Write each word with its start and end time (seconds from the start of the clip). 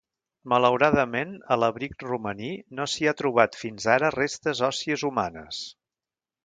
Malauradament, 0.53 1.33
a 1.55 1.57
l'abric 1.63 2.07
Romaní 2.07 2.51
no 2.79 2.89
s'hi 2.95 3.07
ha 3.11 3.15
trobat 3.23 3.59
fins 3.61 3.89
ara 3.97 4.13
restes 4.19 4.67
òssies 4.71 5.07
humanes. 5.11 5.67